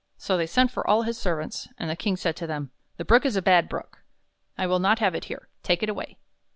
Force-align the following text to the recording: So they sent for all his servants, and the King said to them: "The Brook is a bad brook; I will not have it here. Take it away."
So 0.17 0.35
they 0.35 0.47
sent 0.47 0.71
for 0.71 0.87
all 0.89 1.03
his 1.03 1.19
servants, 1.19 1.67
and 1.77 1.87
the 1.87 1.95
King 1.95 2.17
said 2.17 2.35
to 2.37 2.47
them: 2.47 2.71
"The 2.97 3.05
Brook 3.05 3.23
is 3.23 3.35
a 3.35 3.41
bad 3.43 3.69
brook; 3.69 3.99
I 4.57 4.65
will 4.65 4.79
not 4.79 4.97
have 4.97 5.13
it 5.13 5.25
here. 5.25 5.47
Take 5.61 5.83
it 5.83 5.89
away." 5.89 6.17